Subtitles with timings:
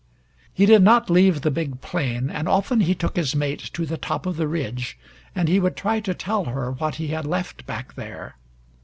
[0.51, 3.99] He did not leave the big plain, and often He took his mate to the
[3.99, 4.97] top of the ridge,
[5.35, 8.35] and he would try to tell her what he had left back there.